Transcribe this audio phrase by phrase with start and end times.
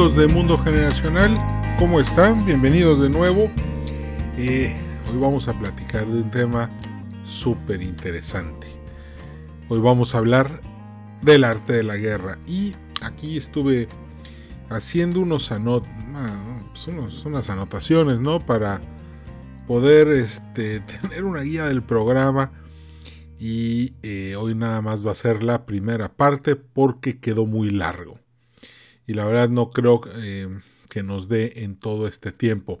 [0.00, 1.36] de Mundo Generacional,
[1.78, 2.46] ¿cómo están?
[2.46, 3.50] Bienvenidos de nuevo.
[4.38, 4.74] Eh,
[5.06, 6.70] hoy vamos a platicar de un tema
[7.22, 8.66] súper interesante.
[9.68, 10.62] Hoy vamos a hablar
[11.20, 12.38] del arte de la guerra.
[12.46, 13.88] Y aquí estuve
[14.70, 15.84] haciendo unos anot
[16.72, 18.40] pues unas anotaciones, ¿no?
[18.40, 18.80] Para
[19.66, 22.52] poder este, tener una guía del programa.
[23.38, 28.19] Y eh, hoy nada más va a ser la primera parte porque quedó muy largo
[29.10, 30.46] y la verdad no creo eh,
[30.88, 32.78] que nos dé en todo este tiempo.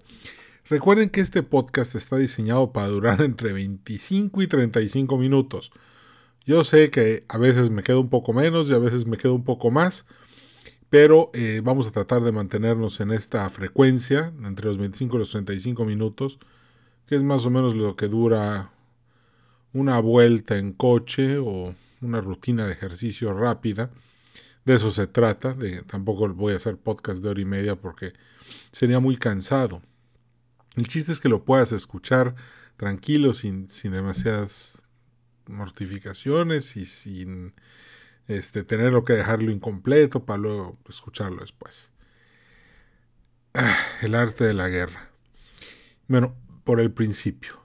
[0.68, 5.72] Recuerden que este podcast está diseñado para durar entre 25 y 35 minutos.
[6.46, 9.34] Yo sé que a veces me quedo un poco menos y a veces me quedo
[9.34, 10.06] un poco más,
[10.88, 15.32] pero eh, vamos a tratar de mantenernos en esta frecuencia, entre los 25 y los
[15.32, 16.38] 35 minutos,
[17.08, 18.70] que es más o menos lo que dura
[19.72, 23.90] una vuelta en coche o una rutina de ejercicio rápida
[24.70, 25.52] de eso se trata.
[25.54, 28.12] De, tampoco voy a hacer podcast de hora y media porque
[28.70, 29.82] sería muy cansado.
[30.76, 32.34] El chiste es que lo puedas escuchar
[32.76, 34.82] tranquilo, sin, sin demasiadas
[35.46, 37.54] mortificaciones y sin
[38.28, 41.90] este, tener que dejarlo incompleto para luego escucharlo después.
[43.54, 45.10] Ah, el arte de la guerra.
[46.06, 47.60] Bueno, por el principio.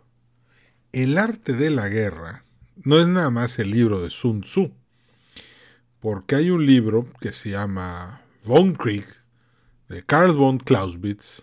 [0.91, 2.45] El arte de la guerra
[2.77, 4.73] no es nada más el libro de Sun Tzu
[6.05, 9.07] porque hay un libro que se llama Von Krieg,
[9.89, 11.41] de Karl von Clausewitz.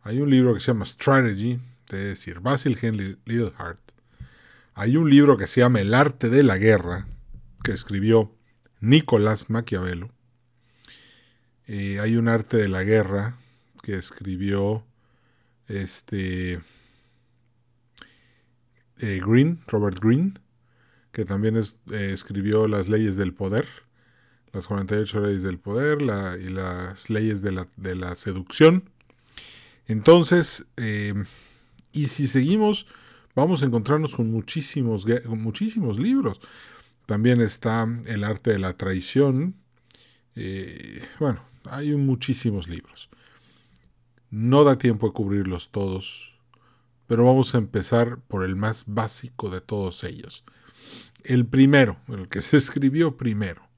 [0.00, 3.78] Hay un libro que se llama Strategy, de Sir Basil Henry Littleheart.
[4.72, 7.06] Hay un libro que se llama El arte de la guerra,
[7.62, 8.34] que escribió
[8.80, 10.10] Nicolás Maquiavelo.
[11.66, 13.36] Eh, hay un arte de la guerra
[13.82, 14.86] que escribió
[15.68, 16.62] este
[19.00, 20.38] eh, Green, Robert Green
[21.12, 23.66] que también eh, escribió las leyes del poder,
[24.52, 25.98] las 48 leyes del poder
[26.40, 28.90] y las leyes de la, seducción.
[29.86, 31.14] Entonces, eh,
[31.92, 32.86] y si seguimos,
[33.34, 36.40] vamos a encontrarnos con muchísimos, muchísimos libros.
[37.06, 39.56] También está El arte de la traición.
[40.36, 43.08] Eh, bueno, hay muchísimos libros.
[44.30, 46.34] No da tiempo de cubrirlos todos,
[47.08, 50.44] pero vamos a empezar por el más básico de todos ellos.
[51.24, 53.68] El primero, el que se escribió primero,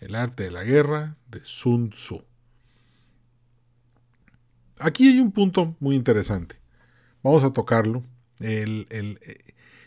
[0.00, 2.22] El arte de la guerra de Sun Tzu.
[4.78, 6.56] Aquí hay un punto muy interesante.
[7.22, 8.02] Vamos a tocarlo.
[8.40, 8.84] Eh,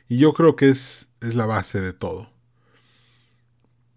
[0.08, 2.32] y yo creo que es, es la base de todo.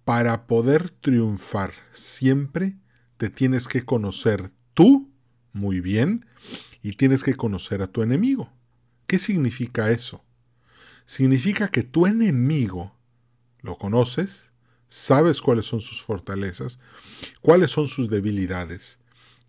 [0.05, 2.77] Para poder triunfar siempre
[3.17, 5.11] te tienes que conocer tú
[5.53, 6.27] muy bien
[6.83, 8.53] y tienes que conocer a tu enemigo.
[9.07, 10.25] ¿Qué significa eso?
[11.11, 12.95] Significa que tu enemigo
[13.63, 14.53] lo conoces,
[14.87, 16.79] sabes cuáles son sus fortalezas,
[17.41, 19.01] cuáles son sus debilidades.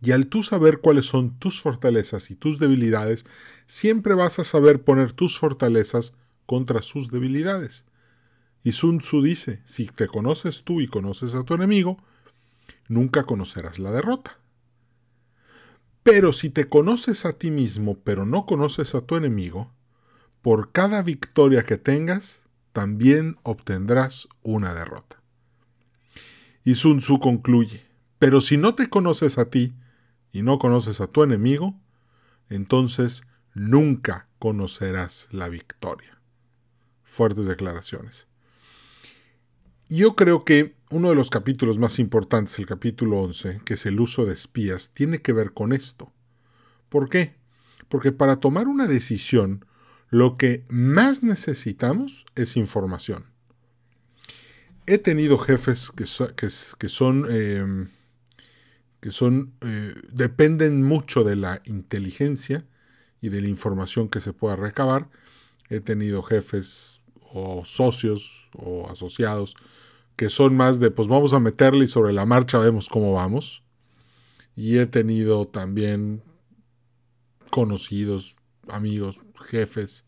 [0.01, 3.27] Y al tú saber cuáles son tus fortalezas y tus debilidades,
[3.67, 6.17] siempre vas a saber poner tus fortalezas
[6.47, 7.85] contra sus debilidades.
[8.63, 12.03] Y Sun Tzu dice, si te conoces tú y conoces a tu enemigo,
[12.87, 14.39] nunca conocerás la derrota.
[16.01, 19.71] Pero si te conoces a ti mismo, pero no conoces a tu enemigo,
[20.41, 22.43] por cada victoria que tengas,
[22.73, 25.21] también obtendrás una derrota.
[26.63, 27.85] Y Sun Tzu concluye,
[28.19, 29.73] pero si no te conoces a ti
[30.31, 31.75] y no conoces a tu enemigo,
[32.49, 36.19] entonces nunca conocerás la victoria.
[37.03, 38.27] Fuertes declaraciones.
[39.89, 43.99] Yo creo que uno de los capítulos más importantes, el capítulo 11, que es el
[43.99, 46.13] uso de espías, tiene que ver con esto.
[46.89, 47.35] ¿Por qué?
[47.89, 49.65] Porque para tomar una decisión
[50.11, 53.25] lo que más necesitamos es información.
[54.85, 57.87] He tenido jefes que, son, em,
[58.99, 62.65] que son eh, dependen mucho de la inteligencia
[63.21, 65.09] y de la información que se pueda recabar.
[65.69, 67.01] He tenido jefes
[67.33, 69.55] o socios o asociados
[70.17, 73.63] que son más de, pues vamos a meterle y sobre la marcha vemos cómo vamos.
[74.57, 76.21] Y he tenido también
[77.49, 78.35] conocidos,
[78.67, 80.05] amigos, jefes,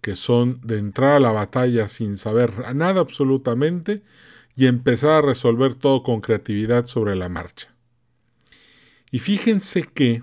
[0.00, 4.02] que son de entrar a la batalla sin saber nada absolutamente
[4.54, 7.74] y empezar a resolver todo con creatividad sobre la marcha.
[9.10, 10.22] Y fíjense que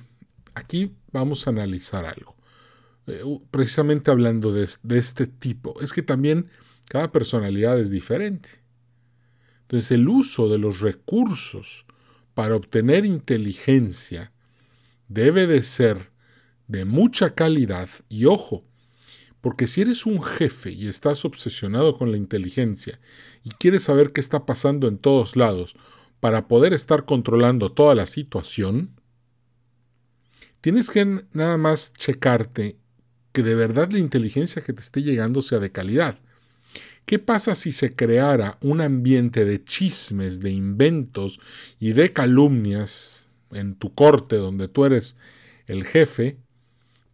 [0.53, 2.35] aquí vamos a analizar algo,
[3.07, 3.21] eh,
[3.51, 6.49] precisamente hablando de, de este tipo, es que también
[6.87, 8.49] cada personalidad es diferente.
[9.61, 11.85] Entonces el uso de los recursos
[12.33, 14.31] para obtener inteligencia
[15.07, 16.11] debe de ser
[16.67, 18.65] de mucha calidad y ojo,
[19.41, 22.99] porque si eres un jefe y estás obsesionado con la inteligencia
[23.43, 25.75] y quieres saber qué está pasando en todos lados,
[26.19, 28.99] para poder estar controlando toda la situación,
[30.61, 32.79] tienes que nada más checarte
[33.31, 36.17] que de verdad la inteligencia que te esté llegando sea de calidad.
[37.05, 41.39] ¿Qué pasa si se creara un ambiente de chismes, de inventos
[41.79, 45.17] y de calumnias en tu corte donde tú eres
[45.67, 46.39] el jefe?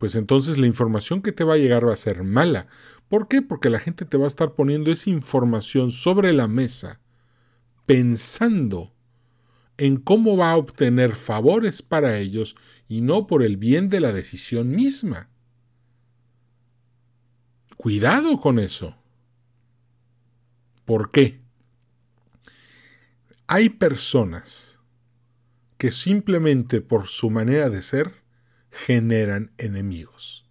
[0.02, 2.66] Pues entonces la información que te va a llegar va a ser mala.
[3.08, 3.44] ¿Por qué?
[3.44, 7.00] Porque la gente te va a estar poniendo esa información sobre la mesa
[7.86, 8.96] pensando
[9.78, 12.56] en cómo va a obtener favores para ellos
[12.88, 15.30] y no por el bien de la decisión misma.
[17.78, 18.96] Cuidado con eso.
[20.84, 21.42] ¿Por qué?
[23.46, 24.80] Hay personas
[25.78, 28.21] que simplemente por su manera de ser
[28.72, 30.50] generan enemigos.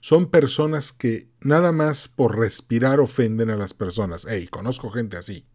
[0.00, 4.26] Son personas que nada más por respirar ofenden a las personas.
[4.28, 5.46] Hey, conozco gente así.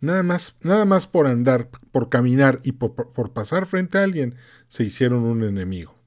[0.00, 4.36] Nada más, nada más por andar, por caminar y por, por pasar frente a alguien,
[4.68, 5.98] se hicieron un enemigo.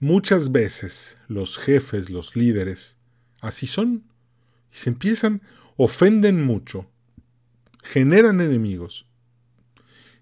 [0.00, 2.98] Muchas veces los jefes, los líderes,
[3.40, 4.04] así son
[4.72, 5.42] y se empiezan,
[5.76, 6.88] ofenden mucho,
[7.82, 9.07] generan enemigos.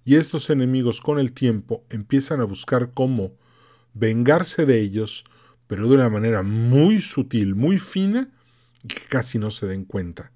[0.06, 3.36] Y estos enemigos con el tiempo empiezan a buscar cómo
[3.92, 5.24] vengarse de ellos,
[5.66, 8.30] pero de una manera muy sutil, muy fina,
[8.84, 10.30] y que casi no se den cuenta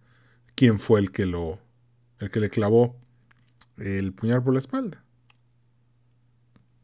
[0.57, 1.61] quién fue el que lo
[2.19, 2.97] el que le clavó
[3.77, 5.05] el puñal por la espalda.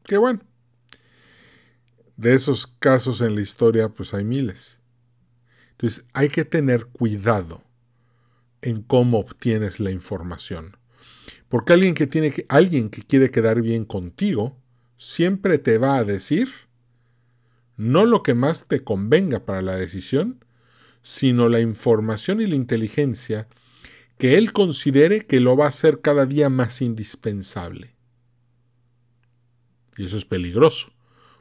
[0.04, 0.40] Qué bueno.
[2.16, 4.78] De esos casos en la historia, pues hay miles.
[5.72, 7.64] Entonces hay que tener cuidado
[8.62, 10.76] en cómo obtienes la información.
[11.48, 14.56] Porque alguien que, tiene alguien que quiere quedar bien contigo
[14.96, 16.48] siempre te va a decir
[17.76, 20.44] no lo que más te convenga para la decisión,
[21.02, 23.48] sino la información y la inteligencia
[24.18, 27.94] que él considere que lo va a hacer cada día más indispensable.
[29.96, 30.92] Y eso es peligroso,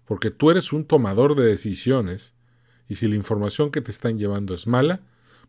[0.05, 2.35] porque tú eres un tomador de decisiones
[2.87, 5.01] y si la información que te están llevando es mala,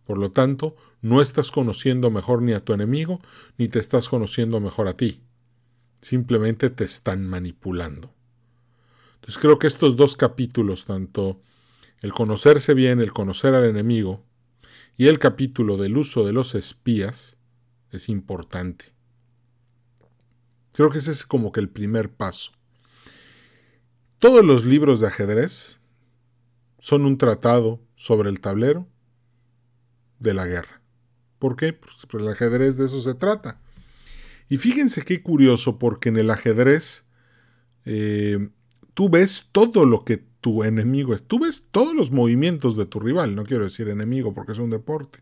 [0.06, 3.20] por lo tanto, no estás conociendo mejor ni a tu enemigo,
[3.58, 5.20] ni te estás conociendo mejor a ti.
[6.00, 8.14] Simplemente te están manipulando.
[9.16, 11.40] Entonces creo que estos dos capítulos, tanto
[12.00, 14.24] el conocerse bien, el conocer al enemigo,
[14.96, 17.38] y el capítulo del uso de los espías,
[17.90, 18.86] es importante.
[20.72, 22.52] Creo que ese es como que el primer paso.
[24.20, 25.80] Todos los libros de ajedrez
[26.78, 28.86] son un tratado sobre el tablero
[30.18, 30.80] de la guerra.
[31.38, 31.72] ¿Por qué?
[31.72, 33.60] Pues, pues el ajedrez de eso se trata.
[34.48, 37.04] Y fíjense qué curioso, porque en el ajedrez
[37.84, 38.48] eh,
[38.94, 41.22] tú ves todo lo que tu enemigo es.
[41.24, 43.34] Tú ves todos los movimientos de tu rival.
[43.34, 45.20] No quiero decir enemigo porque es un deporte.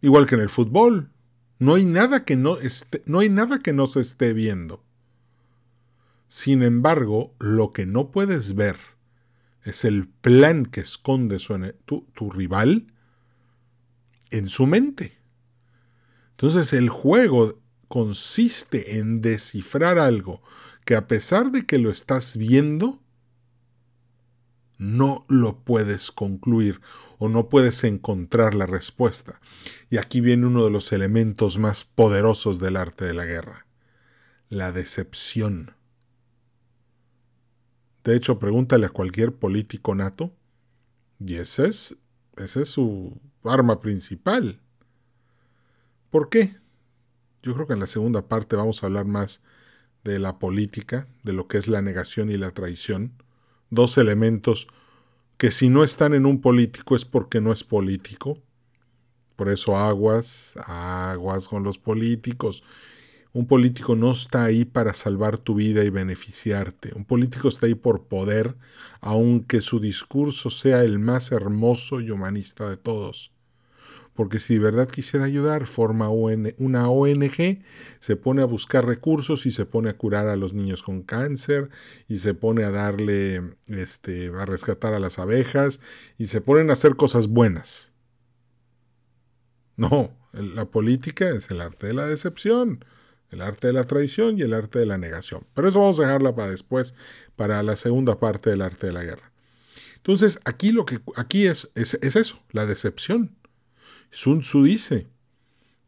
[0.00, 1.10] Igual que en el fútbol.
[1.58, 4.82] No hay nada que no, esté, no, hay nada que no se esté viendo.
[6.28, 8.76] Sin embargo, lo que no puedes ver
[9.64, 11.38] es el plan que esconde
[11.84, 12.86] tu, tu rival
[14.30, 15.18] en su mente.
[16.32, 20.42] Entonces el juego consiste en descifrar algo
[20.84, 23.02] que a pesar de que lo estás viendo,
[24.78, 26.80] no lo puedes concluir
[27.18, 29.40] o no puedes encontrar la respuesta.
[29.90, 33.66] Y aquí viene uno de los elementos más poderosos del arte de la guerra,
[34.48, 35.74] la decepción.
[38.04, 40.32] De hecho, pregúntale a cualquier político nato
[41.18, 41.96] y ese es,
[42.38, 44.60] ese es su arma principal.
[46.10, 46.56] ¿Por qué?
[47.42, 49.42] Yo creo que en la segunda parte vamos a hablar más
[50.04, 53.12] de la política, de lo que es la negación y la traición,
[53.70, 54.68] dos elementos
[55.36, 58.36] que si no están en un político es porque no es político.
[59.36, 62.62] Por eso aguas, aguas con los políticos.
[63.32, 66.92] Un político no está ahí para salvar tu vida y beneficiarte.
[66.94, 68.56] Un político está ahí por poder,
[69.00, 73.32] aunque su discurso sea el más hermoso y humanista de todos.
[74.14, 77.62] Porque si de verdad quisiera ayudar, forma una ONG,
[78.00, 81.70] se pone a buscar recursos y se pone a curar a los niños con cáncer
[82.08, 85.80] y se pone a darle, este, a rescatar a las abejas
[86.18, 87.92] y se ponen a hacer cosas buenas.
[89.76, 92.84] No, la política es el arte de la decepción
[93.30, 95.46] el arte de la traición y el arte de la negación.
[95.54, 96.94] Pero eso vamos a dejarla para después,
[97.36, 99.32] para la segunda parte del arte de la guerra.
[99.96, 103.36] Entonces, aquí lo que aquí es, es, eso, la decepción.
[104.10, 105.06] Sun Tzu dice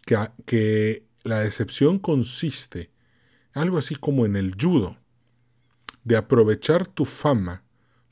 [0.07, 2.91] que, que la decepción consiste,
[3.53, 4.97] algo así como en el judo,
[6.05, 7.65] de aprovechar tu fama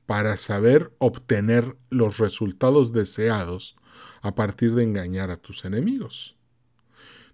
[0.06, 3.76] para saber obtener los resultados deseados
[4.22, 6.39] a partir de engañar a tus enemigos.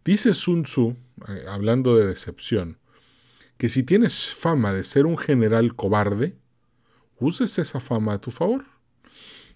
[0.07, 0.97] Dice Sun Tzu,
[1.27, 2.79] eh, hablando de decepción,
[3.59, 6.37] que si tienes fama de ser un general cobarde,
[7.19, 8.67] uses esa fama a tu favor.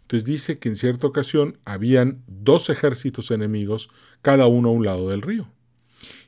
[0.02, 3.90] Entonces dice que en cierta ocasión habían dos ejércitos enemigos,
[4.22, 5.52] cada uno a un lado del río.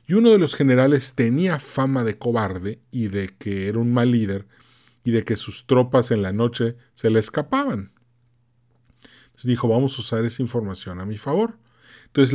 [0.07, 4.11] Y uno de los generales tenía fama de cobarde y de que era un mal
[4.11, 4.47] líder
[5.03, 7.91] y de que sus tropas en la noche se le escapaban.
[9.25, 11.57] Entonces dijo, vamos a usar esa información a mi favor.
[12.05, 12.33] Entonces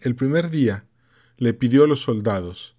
[0.00, 0.86] el primer día
[1.38, 2.76] le pidió a los soldados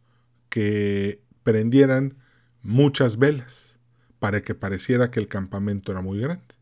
[0.50, 2.18] que prendieran
[2.62, 3.80] muchas velas
[4.20, 6.56] para que pareciera que el campamento era muy grande.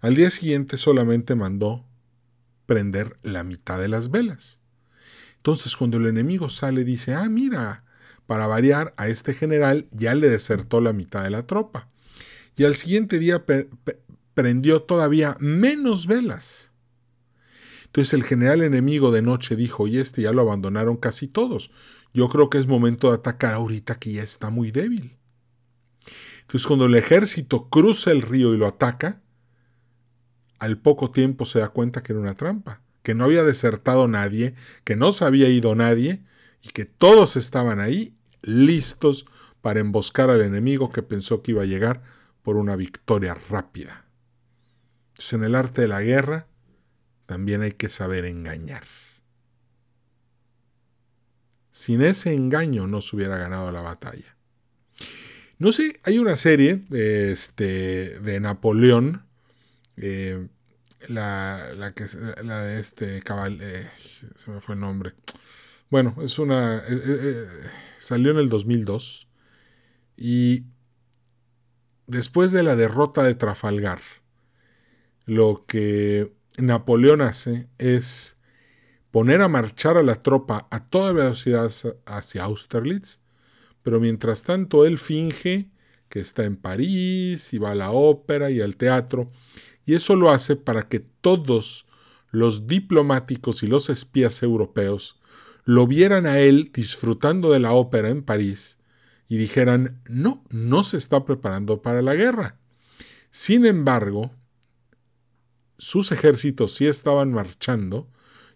[0.00, 1.84] Al día siguiente solamente mandó
[2.66, 4.60] prender la mitad de las velas.
[5.36, 7.84] Entonces cuando el enemigo sale dice, ah, mira,
[8.26, 11.88] para variar a este general ya le desertó la mitad de la tropa.
[12.56, 13.44] Y al siguiente día
[14.34, 16.71] prendió todavía menos velas.
[17.92, 21.70] Entonces el general enemigo de noche dijo, y este ya lo abandonaron casi todos.
[22.14, 25.18] Yo creo que es momento de atacar ahorita que ya está muy débil.
[26.40, 29.20] Entonces cuando el ejército cruza el río y lo ataca,
[30.58, 34.54] al poco tiempo se da cuenta que era una trampa, que no había desertado nadie,
[34.84, 36.24] que no se había ido nadie
[36.62, 39.26] y que todos estaban ahí listos
[39.60, 42.02] para emboscar al enemigo que pensó que iba a llegar
[42.40, 44.06] por una victoria rápida.
[45.10, 46.46] Entonces en el arte de la guerra
[47.32, 48.82] también hay que saber engañar.
[51.70, 54.36] Sin ese engaño no se hubiera ganado la batalla.
[55.56, 59.22] No sé, hay una serie este, de Napoleón
[59.96, 60.46] eh,
[61.08, 62.04] la, la, que,
[62.44, 63.88] la de este cabal, eh,
[64.36, 65.14] se me fue el nombre.
[65.88, 66.82] Bueno, es una.
[66.86, 67.46] Eh,
[67.98, 69.26] salió en el 2002.
[70.18, 70.64] Y
[72.06, 74.02] después de la derrota de Trafalgar,
[75.24, 78.36] lo que Napoleón hace es
[79.10, 81.70] poner a marchar a la tropa a toda velocidad
[82.06, 83.20] hacia Austerlitz,
[83.82, 85.70] pero mientras tanto él finge
[86.08, 89.30] que está en París y va a la ópera y al teatro
[89.84, 91.86] y eso lo hace para que todos
[92.30, 95.20] los diplomáticos y los espías europeos
[95.64, 98.78] lo vieran a él disfrutando de la ópera en París
[99.28, 102.58] y dijeran, no, no se está preparando para la guerra.
[103.30, 104.30] Sin embargo,
[105.82, 108.06] sus ejércitos sí estaban marchando,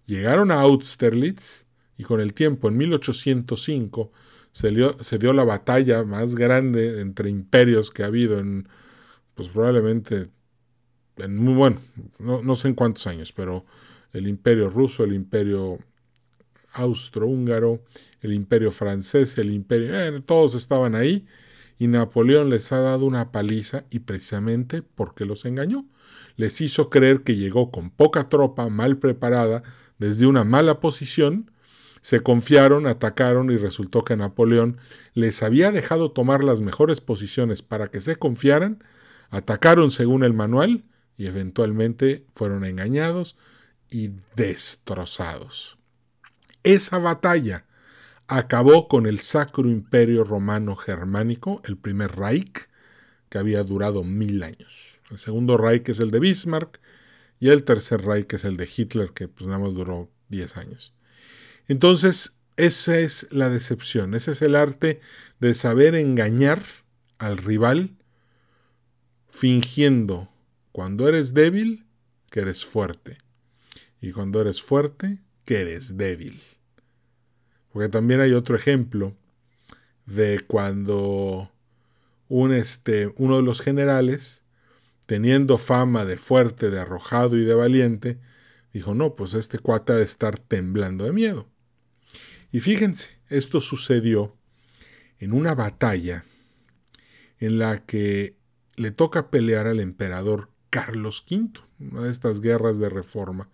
[0.07, 1.65] llegaron a Austerlitz
[1.99, 4.13] y con el tiempo, en 1805,
[4.53, 8.69] se dio, se dio la batalla más grande entre imperios que ha habido en,
[9.35, 10.29] pues probablemente
[11.17, 11.81] en muy bueno,
[12.21, 13.67] no, sé en cuántos años, pero
[14.13, 15.81] el imperio ruso, el imperio
[16.75, 17.83] austrohúngaro,
[18.21, 21.27] el imperio francés, el imperio, eh, todos estaban ahí
[21.79, 25.87] y Napoleón les ha dado una paliza y precisamente porque los engañó.
[26.37, 29.63] Les hizo creer que llegó con poca tropa, mal preparada,
[29.99, 31.51] desde una mala posición,
[32.01, 34.79] se confiaron, atacaron y resultó que Napoleón
[35.15, 38.85] les había dejado tomar las mejores posiciones para que se confiaran,
[39.31, 40.85] atacaron según el manual
[41.17, 43.37] y eventualmente fueron engañados
[43.91, 45.79] y destrozados.
[46.63, 47.65] Esa batalla
[48.29, 52.69] acabó con el Sacro Imperio Romano Germánico, el primer Reich,
[53.29, 55.01] que había durado mil años.
[55.11, 56.81] El segundo Reich es el de Bismarck
[57.39, 60.95] y el tercer Reich es el de Hitler, que pues nada más duró diez años.
[61.69, 65.01] Entonces, esa es la decepción, ese es el arte
[65.41, 66.63] de saber engañar
[67.19, 67.97] al rival
[69.29, 70.31] fingiendo
[70.73, 71.87] cuando eres débil,
[72.31, 73.19] que eres fuerte.
[74.01, 76.41] Y cuando eres fuerte, que eres débil.
[77.77, 79.15] Porque también hay otro ejemplo
[80.07, 81.53] de cuando
[82.27, 84.41] un, este, uno de los generales,
[85.05, 88.19] teniendo fama de fuerte, de arrojado y de valiente,
[88.73, 91.51] dijo, no, pues este cuate ha de estar temblando de miedo.
[92.51, 94.35] Y fíjense, esto sucedió
[95.19, 96.25] en una batalla
[97.41, 98.39] en la que
[98.77, 103.51] le toca pelear al emperador Carlos V, una de estas guerras de reforma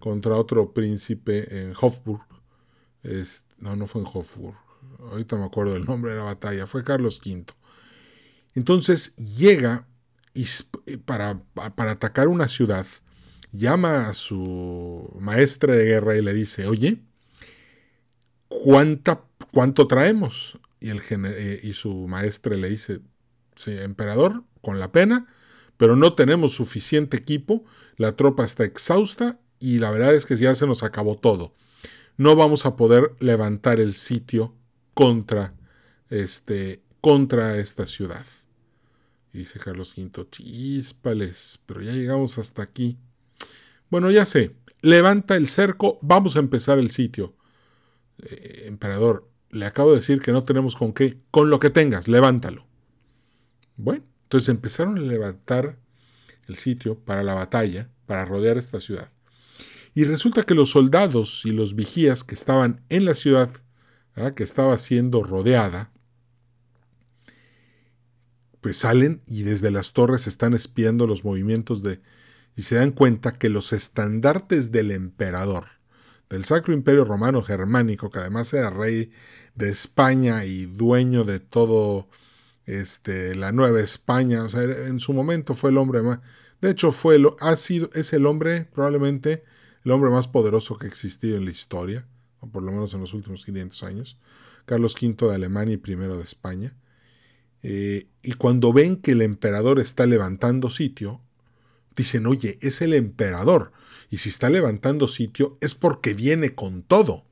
[0.00, 2.26] contra otro príncipe en Hofburg.
[3.60, 4.56] No, no fue en Hofburg.
[4.98, 6.66] Ahorita me acuerdo del nombre de la batalla.
[6.66, 7.46] Fue Carlos V.
[8.54, 9.86] Entonces llega
[10.34, 10.46] y
[11.04, 11.42] para,
[11.74, 12.86] para atacar una ciudad,
[13.52, 17.02] llama a su maestra de guerra y le dice, oye,
[18.48, 20.58] ¿cuánta, ¿cuánto traemos?
[20.78, 23.00] Y, el, eh, y su maestre le dice,
[23.56, 25.26] sí, emperador, con la pena,
[25.76, 27.64] pero no tenemos suficiente equipo,
[27.96, 31.54] la tropa está exhausta y la verdad es que ya se nos acabó todo.
[32.20, 34.54] No vamos a poder levantar el sitio
[34.92, 35.54] contra,
[36.10, 38.26] este, contra esta ciudad.
[39.32, 42.98] dice Carlos V, chispales, pero ya llegamos hasta aquí.
[43.88, 47.36] Bueno, ya sé, levanta el cerco, vamos a empezar el sitio.
[48.18, 52.06] eh, emperador, le acabo de decir que no tenemos con qué, con lo que tengas,
[52.06, 52.66] levántalo.
[53.78, 55.78] Bueno, entonces empezaron a levantar
[56.48, 59.10] el sitio para la batalla, para rodear esta ciudad.
[59.94, 63.50] Y resulta que los soldados y los vigías que estaban en la ciudad,
[64.36, 65.92] que estaba siendo rodeada,
[68.60, 72.00] pues salen y desde las torres están espiando los movimientos de...
[72.56, 75.66] y se dan cuenta que los estandartes del emperador,
[76.28, 79.10] del Sacro Imperio Romano Germánico, que además era rey
[79.54, 82.08] de España y dueño de todo
[82.66, 86.20] este, la Nueva España, o sea, en su momento fue el hombre más...
[86.60, 89.44] De hecho, fue lo, ha sido, es el hombre, probablemente,
[89.84, 92.06] el hombre más poderoso que ha existido en la historia,
[92.40, 94.18] o por lo menos en los últimos 500 años.
[94.66, 96.76] Carlos V de Alemania y I de España.
[97.62, 101.20] Eh, y cuando ven que el emperador está levantando sitio,
[101.96, 103.72] dicen, oye, es el emperador.
[104.10, 107.24] Y si está levantando sitio es porque viene con todo.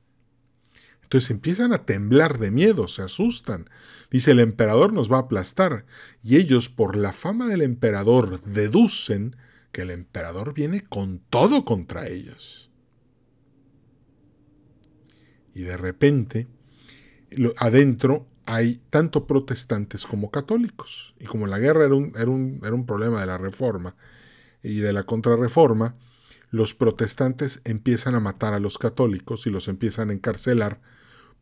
[1.03, 3.69] Entonces empiezan a temblar de miedo, se asustan.
[4.11, 5.85] Dice, el emperador nos va a aplastar.
[6.23, 9.35] Y ellos, por la fama del emperador, deducen
[9.71, 12.71] que el emperador viene con todo contra ellos.
[15.53, 16.47] Y de repente,
[17.57, 21.15] adentro hay tanto protestantes como católicos.
[21.19, 23.95] Y como la guerra era un, era un, era un problema de la reforma
[24.63, 25.95] y de la contrarreforma,
[26.49, 30.81] los protestantes empiezan a matar a los católicos y los empiezan a encarcelar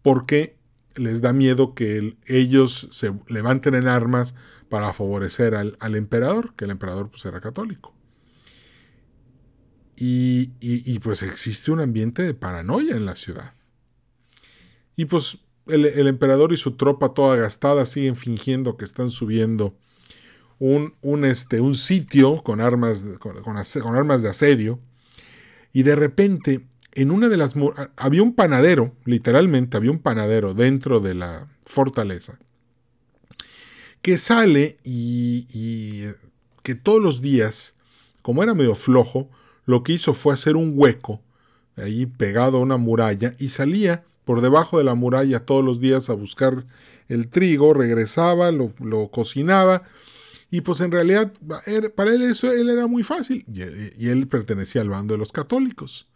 [0.02, 0.58] porque
[0.96, 4.36] les da miedo que ellos se levanten en armas
[4.70, 7.97] para favorecer al, emperador, que el emperador pues, era católico.
[10.00, 13.54] Y, y, pues existe un ambiente de paranoia en la ciudad.
[14.96, 19.76] Y pues el, emperador y su tropa toda gastada siguen fingiendo que están subiendo
[20.60, 24.80] un, un, este, un sitio con armas, con, armas de asedio.
[25.74, 27.56] Y de repente, en una de las...
[27.96, 32.38] Había un panadero, literalmente había un panadero dentro de la fortaleza,
[34.04, 36.04] que sale y, y
[36.62, 37.74] que todos los días,
[38.22, 39.30] como era medio flojo,
[39.68, 41.22] lo que hizo fue hacer un hueco
[41.76, 46.10] ahí pegado a una muralla y salía por debajo de la muralla todos los días
[46.10, 46.66] a buscar
[47.08, 48.72] el trigo, regresaba, lo,
[49.12, 49.84] cocinaba,
[50.50, 51.32] y pues en realidad
[51.96, 56.08] para él eso él era muy fácil, y, él pertenecía al bando de los católicos.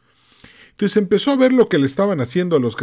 [0.72, 2.76] Entonces empezó a ver lo que le estaban haciendo a los...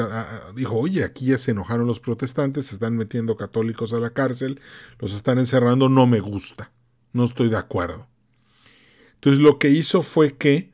[0.55, 4.61] dijo, oye, aquí ya se enojaron los protestantes, se están metiendo católicos a la cárcel,
[4.99, 6.71] los están encerrando, no me gusta,
[7.13, 8.07] no estoy de acuerdo.
[9.19, 10.73] Entonces lo que hizo fue que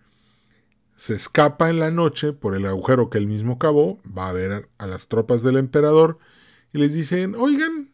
[0.96, 4.68] se escapa en la noche por el agujero que él mismo cavó, va a ver
[4.76, 6.18] a las tropas del emperador
[6.72, 7.92] y les dicen, oigan,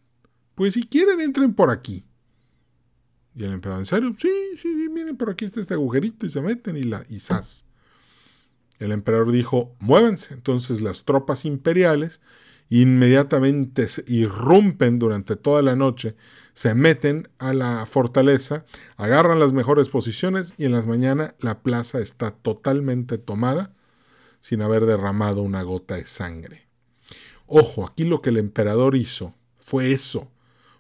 [0.57, 2.05] pues si quieren entren por aquí.
[3.35, 4.17] Y el emperador, ¿en?
[4.19, 7.21] Sí, sí, sí, miren, por aquí está este agujerito y se meten y la y
[7.21, 7.65] zas.
[8.81, 10.35] El emperador dijo, muévanse.
[10.35, 12.21] Entonces las tropas imperiales
[12.71, 16.15] inmediatamente irrumpen durante toda la noche,
[16.55, 18.65] se meten a la fortaleza,
[18.97, 23.75] agarran las mejores posiciones y en las mañanas la plaza está totalmente tomada
[24.39, 26.69] sin haber derramado una gota de sangre.
[27.47, 30.31] Ojo, aquí lo que el emperador hizo fue eso.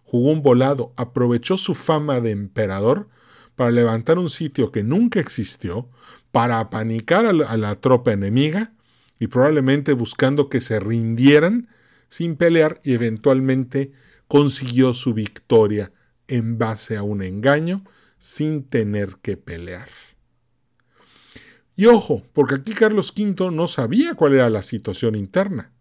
[0.04, 3.08] Jugó un volado, aprovechó su fama de emperador
[3.56, 5.88] para levantar un sitio que nunca existió,
[6.30, 8.72] para apanicar a la, a la tropa enemiga
[9.18, 11.68] y probablemente buscando que se rindieran
[12.10, 13.92] sin pelear y eventualmente
[14.28, 15.92] consiguió su victoria
[16.28, 17.84] en base a un engaño
[18.18, 19.88] sin tener que pelear.
[21.74, 25.72] Y ojo, porque aquí Carlos V no sabía cuál era la situación interna,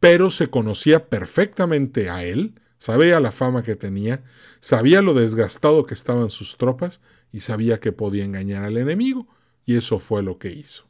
[0.00, 4.24] pero se conocía perfectamente a él, sabía la fama que tenía,
[4.60, 9.28] sabía lo desgastado que estaban sus tropas y sabía que podía engañar al enemigo,
[9.66, 10.86] y eso fue lo que hizo.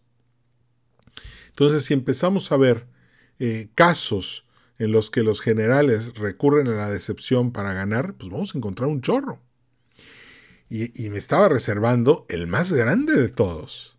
[1.49, 2.87] Entonces, si empezamos a ver
[3.41, 4.45] eh, casos
[4.79, 8.89] en los que los generales recurren a la decepción para ganar, pues vamos a encontrar
[8.89, 9.41] un chorro.
[10.71, 13.97] Y, me estaba reservando el más grande de todos.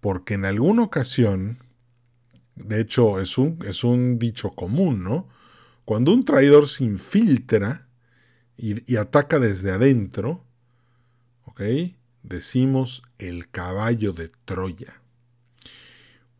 [0.00, 1.58] Porque en alguna ocasión,
[2.56, 5.28] de hecho es un, es un dicho común, ¿no?
[5.84, 7.88] Cuando un traidor se infiltra
[8.56, 10.44] y, y ataca desde adentro,
[11.44, 11.62] ¿ok?
[12.24, 15.00] Decimos el caballo de Troya.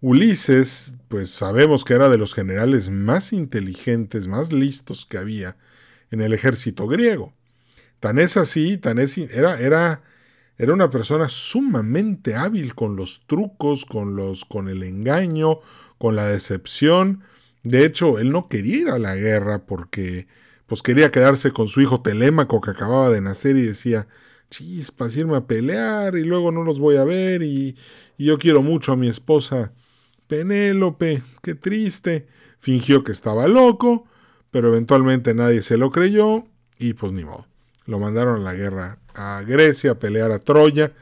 [0.00, 5.56] Ulises, pues sabemos que era de los generales más inteligentes, más listos que había
[6.12, 7.32] en el ejército griego.
[7.98, 10.02] Tan es así, tan era, era,
[10.56, 15.58] era una persona sumamente hábil con los trucos, con, los, con el engaño,
[15.98, 17.24] con la decepción.
[17.64, 20.28] De hecho, él no quería ir a la guerra porque
[20.68, 24.06] pues quería quedarse con su hijo Telémaco que acababa de nacer y decía,
[24.48, 27.76] chispas, irme a pelear y luego no los voy a ver y,
[28.16, 29.72] y yo quiero mucho a mi esposa
[30.28, 32.28] Penélope, qué triste.
[32.60, 34.06] Fingió que estaba loco,
[34.50, 36.44] pero eventualmente nadie se lo creyó
[36.78, 37.46] y pues ni modo.
[37.86, 40.92] Lo mandaron a la guerra a Grecia, a pelear a Troya,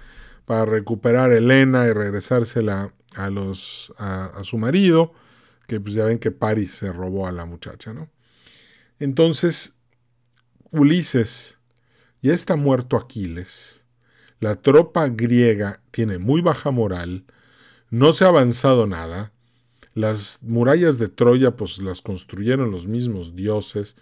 [0.46, 5.12] para recuperar a Helena y regresársela a, los, a, su marido,
[5.66, 8.08] que pues ya ven que Paris se robó a la muchacha, ¿no?
[9.00, 9.74] Entonces,
[10.70, 11.58] Ulises,
[12.22, 13.84] ya está muerto Aquiles,
[14.38, 17.24] la tropa griega tiene muy baja moral,
[17.90, 19.32] no se ha avanzado nada,
[19.94, 23.96] las murallas de Troya pues las construyeron los mismos dioses,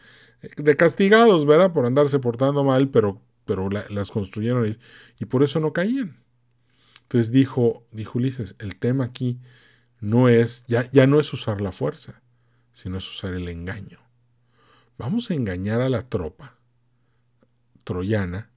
[0.57, 1.73] de castigados, ¿verdad?
[1.73, 4.79] Por andarse portando mal, pero, pero las construyeron y,
[5.19, 6.17] y, por eso no caían.
[7.03, 9.39] Entonces dijo, dijo Ulises, el tema aquí
[10.01, 12.23] no es, ya, ya no es usar la fuerza,
[12.73, 14.01] sino es usar el engaño.
[14.99, 16.59] Vamos a engañar a la tropa
[17.85, 18.51] troyana,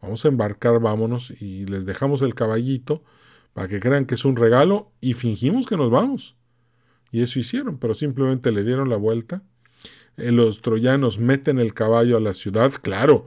[0.00, 3.02] vamos a embarcar, vámonos y les dejamos el caballito
[3.52, 6.36] para que crean que es un regalo y fingimos que nos vamos.
[7.10, 9.42] Y eso hicieron, pero simplemente le dieron la vuelta.
[10.16, 13.26] Eh, los troyanos meten el caballo a la ciudad, claro.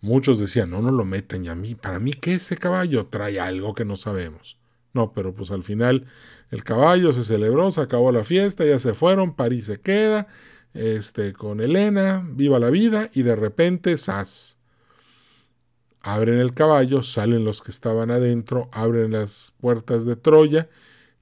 [0.00, 3.40] Muchos decían, no, no lo meten, y a mí, para mí que ese caballo trae
[3.40, 4.58] algo que no sabemos.
[4.92, 6.04] No, pero pues al final
[6.50, 10.28] el caballo se celebró, se acabó la fiesta, ya se fueron, París se queda,
[10.74, 14.55] este, con Elena, viva la vida, y de repente, ¡zas!
[16.06, 20.68] Abren el caballo, salen los que estaban adentro, abren las puertas de Troya,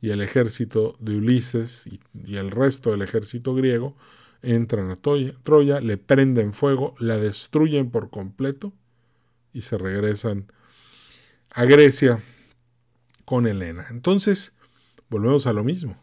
[0.04, 3.96] y el ejército de Ulises y, el resto del ejército griego
[4.42, 8.74] entran a Troya, le prenden fuego, la destruyen por completo
[9.54, 10.52] y se regresan
[11.48, 12.20] a Grecia
[13.24, 13.86] con Helena.
[13.88, 14.52] Entonces,
[15.08, 15.96] volvemos a lo mismo.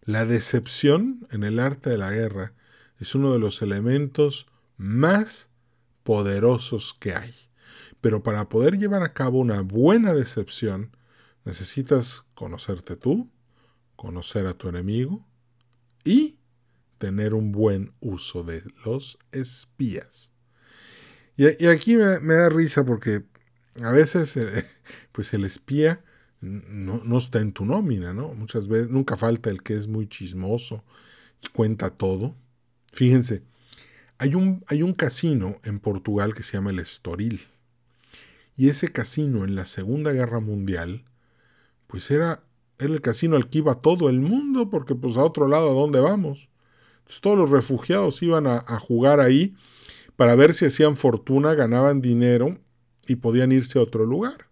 [0.00, 2.54] La decepción en el arte de la guerra
[2.98, 4.46] es uno de los elementos
[4.78, 5.50] más
[6.04, 7.45] poderosos que hay.
[8.00, 10.96] Pero para poder llevar a cabo una buena decepción,
[11.44, 13.30] necesitas conocerte tú,
[13.96, 15.26] conocer a tu enemigo
[16.04, 16.38] y
[16.98, 20.32] tener un buen uso de los espías.
[21.36, 23.24] Y, aquí me, da risa porque
[23.82, 24.64] a veces eh,
[25.12, 26.02] pues el espía
[26.40, 28.34] no, no, está en tu nómina, ¿no?
[28.34, 30.84] Muchas veces nunca falta el que es muy chismoso
[31.42, 32.36] y cuenta todo.
[32.92, 33.42] Fíjense,
[34.18, 37.46] hay un, hay un casino en Portugal que se llama el Estoril.
[38.56, 41.04] Y ese casino en la Segunda Guerra Mundial,
[41.86, 42.42] pues era,
[42.78, 45.74] era el casino al que iba todo el mundo, porque pues a otro lado, ¿a
[45.74, 46.48] dónde vamos?
[47.20, 49.54] todos los refugiados iban a, a jugar ahí
[50.16, 52.58] para ver si hacían fortuna, ganaban dinero
[53.06, 54.46] y podían irse a otro lugar.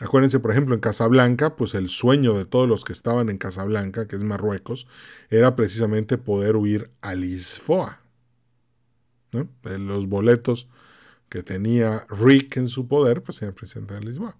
[0.00, 4.06] Acuérdense, por ejemplo, en Casablanca, pues el sueño de todos los que estaban en Casablanca,
[4.06, 4.86] que es Marruecos,
[5.28, 8.00] era precisamente poder huir a Lisboa.
[9.64, 10.68] Los boletos
[11.28, 14.36] que tenía Rick en su poder, pues era presidente de Lisboa.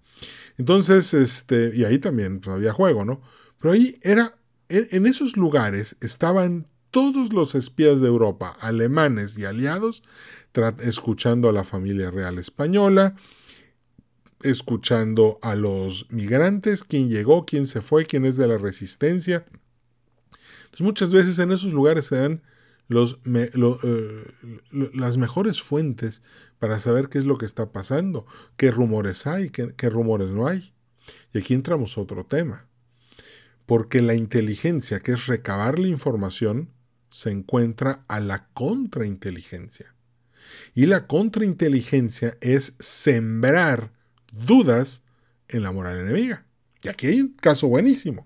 [0.57, 3.21] Entonces, este, y ahí también pues, había juego, ¿no?
[3.59, 4.37] Pero ahí era,
[4.69, 10.03] en esos lugares estaban todos los espías de Europa, alemanes y aliados,
[10.79, 13.15] escuchando a la familia real española,
[14.41, 19.45] escuchando a los migrantes, quién llegó, quién se fue, quién es de la resistencia.
[20.65, 22.41] Entonces, muchas veces en esos lugares se dan
[22.87, 24.23] los, eh,
[24.71, 26.21] las mejores fuentes
[26.59, 28.25] para saber qué es lo que está pasando,
[28.57, 30.73] qué rumores hay, qué, qué rumores no hay.
[31.33, 32.67] Y aquí entramos a otro tema.
[33.65, 36.69] Porque la inteligencia, que es recabar la información,
[37.09, 39.95] se encuentra a la contrainteligencia.
[40.73, 43.91] Y la contrainteligencia es sembrar
[44.31, 45.03] dudas
[45.47, 46.45] en la moral enemiga.
[46.83, 48.25] Y aquí hay un caso buenísimo.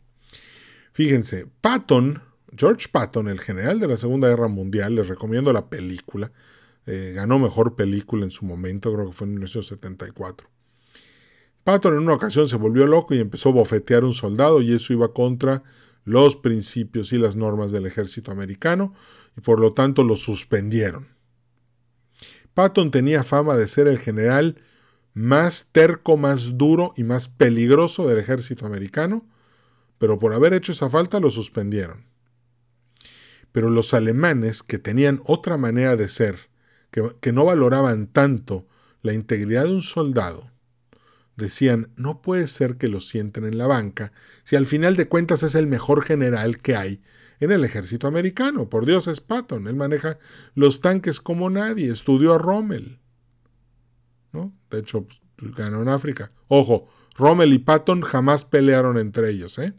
[0.94, 2.22] Fíjense, Patton,
[2.56, 6.32] George Patton, el general de la Segunda Guerra Mundial, les recomiendo la película.
[6.86, 10.50] Eh, ganó mejor película en su momento, creo que fue en 1974.
[11.64, 14.74] Patton en una ocasión se volvió loco y empezó a bofetear a un soldado y
[14.74, 15.64] eso iba contra
[16.04, 18.94] los principios y las normas del ejército americano
[19.38, 21.08] y por lo tanto lo suspendieron.
[22.54, 24.62] Patton tenía fama de ser el general
[25.14, 29.26] más terco, más duro y más peligroso del ejército americano,
[29.98, 32.06] pero por haber hecho esa falta lo suspendieron.
[33.52, 36.50] Pero los alemanes, que tenían otra manera de ser,
[36.94, 38.68] que, no valoraban tanto
[39.02, 40.52] la integridad de un soldado,
[41.36, 44.12] decían, no puede ser que lo sienten en la banca,
[44.44, 47.02] si al final de cuentas es el mejor general que hay
[47.40, 48.70] en el ejército americano.
[48.70, 50.20] Por Dios es Patton, él maneja
[50.54, 53.00] los tanques como nadie, estudió a Rommel.
[54.70, 56.32] De hecho, pues, ganó en África.
[56.48, 59.58] Ojo, Rommel y Patton jamás pelearon entre ellos.
[59.60, 59.74] ¿eh?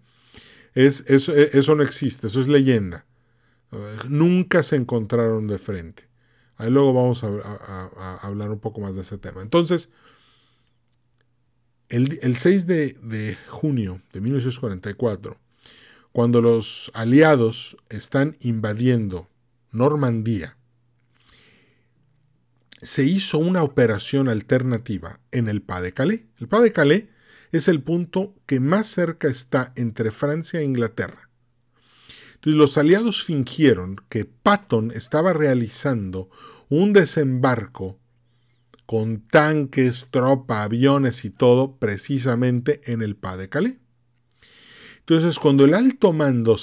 [0.75, 3.07] Es, eso, e, eso no existe, eso es leyenda.
[4.09, 6.14] nunca se encontraron de frente.
[6.57, 9.43] Ahí luego vamos a, hablar un poco más de ese tema.
[9.43, 9.91] Entonces,
[11.89, 15.39] el, 6 de, junio de 1944,
[16.13, 19.29] cuando los aliados están invadiendo
[19.73, 20.57] Normandía,
[22.81, 26.23] se hizo una operación alternativa en el Pas de Calais.
[26.39, 27.05] El Pas de Calais
[27.51, 31.24] es el punto que más cerca está entre Francia e Inglaterra.
[32.45, 36.29] Entonces los aliados fingieron que Patton estaba realizando
[36.69, 37.99] un desembarco
[38.85, 43.77] con tanques, tropa, aviones y todo precisamente en el Pas de Calais.
[44.99, 46.57] Entonces, cuando el alto mando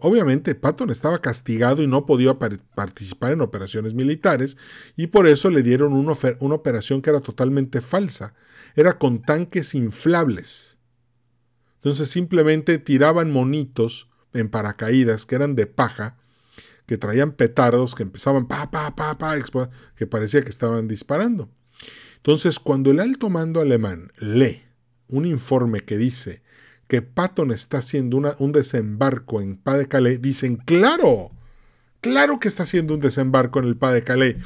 [0.00, 4.56] obviamente Patton estaba castigado y no podía participar en operaciones militares
[4.96, 8.34] y por eso le dieron una, una operación que era totalmente falsa.
[8.76, 10.78] Era con tanques inflables.
[11.76, 16.16] Entonces simplemente tiraban monitos en paracaídas que eran de paja,
[16.86, 19.36] que traían petardos que empezaban pa, pa, pa, pa,
[19.96, 21.50] que parecía que estaban disparando.
[22.16, 24.62] Entonces, cuando el alto mando alemán lee
[25.08, 26.42] un informe que dice
[26.88, 31.32] que Patton está haciendo un desembarco en Pas de Calais, dicen, claro,
[32.00, 34.36] claro que está haciendo un desembarco en el Pas de Calais.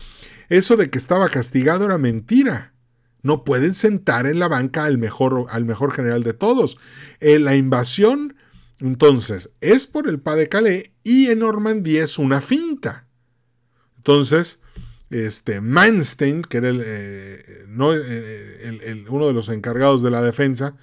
[0.48, 2.72] Eso de que estaba castigado era mentira.
[3.22, 6.78] No pueden sentar en la banca al mejor, al mejor general de todos.
[7.18, 8.36] Eh, la invasión,
[8.80, 13.06] entonces, es por el Pas de Calais y en Normandía es una finta.
[13.96, 14.60] Entonces,
[15.10, 20.76] este, Manstein, que era eh, eh, uno de los encargados de la defensa,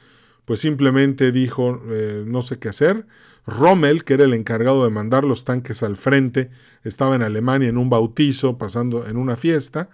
[0.46, 3.06] pues simplemente dijo eh, no sé qué hacer.
[3.46, 6.50] Rommel, que era el encargado de mandar los tanques al frente,
[6.84, 9.90] estaba en Alemania en un bautizo, pasando en una fiesta,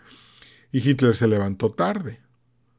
[0.71, 2.21] y Hitler se levantó tarde.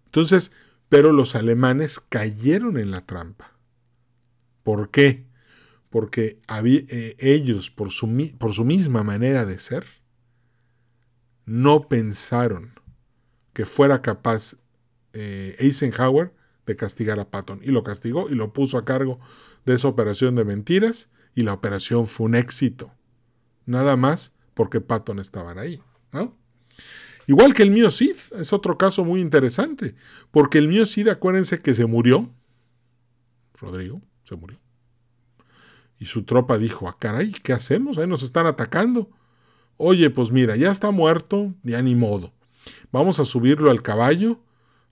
[0.06, 0.52] Entonces,
[0.88, 3.59] pero los alemanes cayeron en la trampa.
[4.70, 5.26] ¿Por qué?
[5.88, 9.84] Porque eh, ellos, por su, por su misma manera de ser,
[11.44, 12.74] no pensaron
[13.52, 14.54] que fuera capaz
[15.12, 16.32] eh, Eisenhower
[16.66, 17.58] de castigar a Patton.
[17.64, 19.18] Y lo castigó y lo puso a cargo
[19.66, 22.92] de esa operación de mentiras y la operación fue un éxito.
[23.66, 25.82] Nada más porque Patton estaban ahí.
[27.26, 29.96] Igual que el mío Cid, es otro caso muy interesante,
[30.30, 32.32] porque el mío Cid, acuérdense que se murió.
[33.60, 34.58] Rodrigo se murió.
[35.98, 37.98] Y su tropa dijo, ah, caray, ¿qué hacemos?
[37.98, 39.10] Ahí nos están atacando.
[39.76, 42.32] Oye, pues mira, ya está muerto, ya ni modo.
[42.90, 44.40] Vamos a subirlo al caballo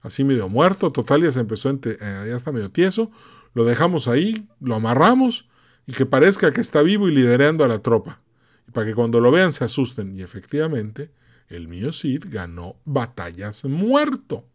[0.01, 3.11] así medio muerto, total ya se empezó, eh, ya está medio tieso,
[3.53, 5.49] lo dejamos ahí, lo amarramos
[5.87, 8.21] y que parezca que está vivo y liderando a la tropa,
[8.67, 10.15] y para que cuando lo vean se asusten.
[10.15, 11.11] Y efectivamente,
[11.47, 14.45] el mío Cid ganó batallas muerto.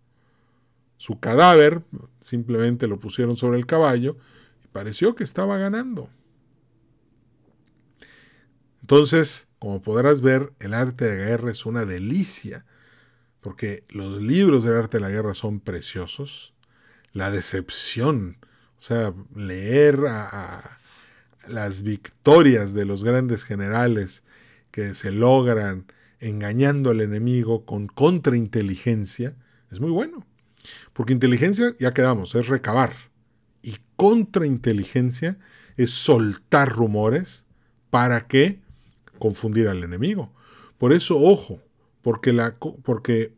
[0.96, 1.82] Su cadáver
[2.22, 4.16] simplemente lo pusieron sobre el caballo
[4.74, 6.10] pareció que estaba ganando.
[8.80, 12.66] Entonces, como podrás ver, el arte de guerra es una delicia
[13.40, 16.54] porque los libros del arte de la guerra son preciosos.
[17.12, 18.38] La decepción,
[18.76, 20.78] o sea, leer a,
[21.46, 24.24] las victorias de los grandes generales
[24.72, 25.86] que se logran
[26.18, 29.36] engañando al enemigo con contrainteligencia,
[29.70, 30.26] es muy bueno.
[30.92, 33.13] Porque inteligencia, ya quedamos, es recabar.
[33.64, 35.38] Y contrainteligencia
[35.78, 37.46] es soltar rumores
[37.88, 38.60] para que
[39.18, 40.34] confundir al enemigo.
[40.76, 41.62] Por eso, ojo,
[42.02, 43.32] porque la, porque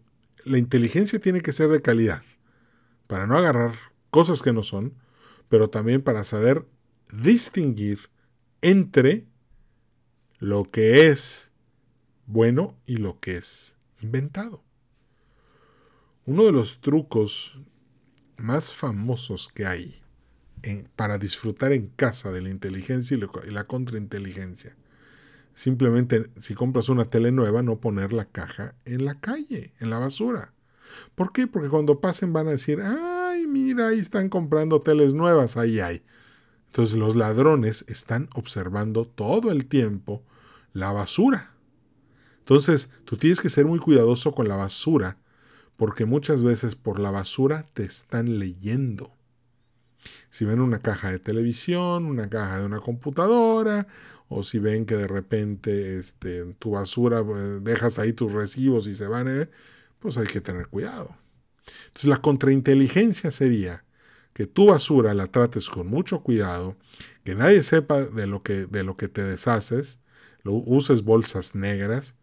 [0.45, 2.25] la inteligencia tiene que ser de calidad,
[3.07, 3.75] para no agarrar
[4.11, 4.95] cosas que no son,
[5.49, 6.67] pero también para saber
[7.13, 8.11] distinguir
[8.63, 9.29] entre
[10.41, 11.53] lo que es
[12.27, 14.65] bueno y lo que es inventado.
[16.25, 17.61] Uno de los trucos
[18.37, 20.03] más famosos que hay
[20.97, 24.77] para disfrutar en casa de la inteligencia y la contrainteligencia
[25.57, 29.99] Simplemente, si compras una tele nueva, no poner la caja en la calle, en la
[29.99, 30.53] basura.
[31.15, 31.47] ¿Por qué?
[31.47, 36.03] Porque cuando pasen van a decir, ay, mira, ahí están comprando teles nuevas, ahí hay.
[36.67, 40.23] Entonces los ladrones están observando todo el tiempo
[40.75, 41.53] la basura.
[42.41, 45.17] Entonces tú tienes que ser muy cuidadoso con la basura,
[45.79, 49.16] porque muchas veces por la basura te están leyendo.
[50.31, 53.87] Si ven una caja de televisión, una caja de una computadora,
[54.29, 58.87] o si ven que de repente este, en tu basura pues, dejas ahí tus recibos
[58.87, 59.49] y se van, eh,
[59.99, 61.17] pues hay que tener cuidado.
[61.89, 63.85] Entonces la contrainteligencia sería
[64.33, 66.77] que tu basura la trates con mucho cuidado,
[67.25, 69.99] que nadie sepa de lo que, de lo que te deshaces,
[70.43, 72.15] lo, uses bolsas negras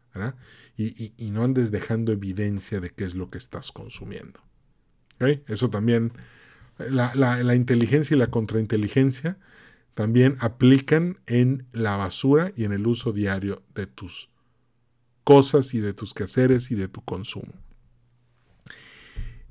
[0.77, 4.39] y, y, no andes dejando evidencia de qué es lo que estás consumiendo.
[5.47, 6.13] Eso también,
[6.77, 9.37] la, la, la inteligencia y la contrainteligencia
[9.93, 14.29] también aplican en la basura y en el uso diario de tus
[15.23, 17.53] cosas y de tus quehaceres y de tu consumo.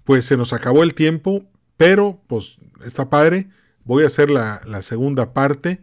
[0.04, 1.44] Pues se nos acabó el tiempo,
[1.76, 3.48] pero pues está padre.
[3.84, 5.82] Voy a hacer la, segunda parte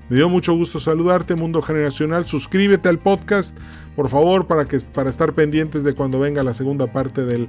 [0.08, 2.26] Me dio mucho gusto saludarte, Mundo Generacional.
[2.26, 3.56] Suscríbete al podcast,
[3.96, 7.48] por favor, para, que, para estar pendientes de cuando venga la segunda parte del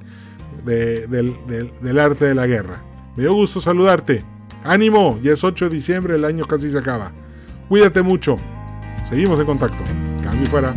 [0.63, 2.83] del, arte de la guerra.
[3.15, 4.23] Me dio gusto saludarte.
[4.63, 7.11] Ánimo, ya es 8 de diciembre, el año casi se acaba.
[7.67, 8.37] Cuídate mucho.
[9.03, 9.83] Seguimos en contacto.
[10.23, 10.73] Cambio fuera.